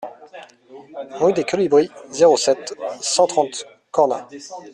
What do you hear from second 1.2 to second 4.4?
des Colibris, zéro sept, cent trente Cornas